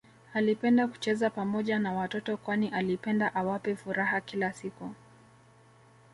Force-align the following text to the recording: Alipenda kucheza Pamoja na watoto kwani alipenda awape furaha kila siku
Alipenda 0.33 0.87
kucheza 0.87 1.29
Pamoja 1.29 1.79
na 1.79 1.93
watoto 1.93 2.37
kwani 2.37 2.69
alipenda 2.69 3.35
awape 3.35 3.75
furaha 3.75 4.21
kila 4.21 4.53
siku 4.53 4.95